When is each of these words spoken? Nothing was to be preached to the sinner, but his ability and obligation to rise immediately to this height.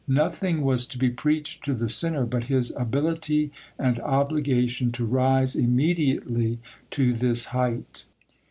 Nothing 0.07 0.63
was 0.63 0.87
to 0.87 0.97
be 0.97 1.11
preached 1.11 1.63
to 1.65 1.75
the 1.75 1.87
sinner, 1.87 2.25
but 2.25 2.45
his 2.45 2.71
ability 2.75 3.51
and 3.77 3.99
obligation 3.99 4.91
to 4.93 5.05
rise 5.05 5.55
immediately 5.55 6.57
to 6.89 7.13
this 7.13 7.45
height. 7.53 8.05